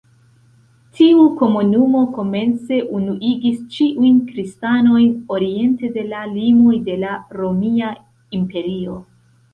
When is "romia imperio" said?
7.43-8.99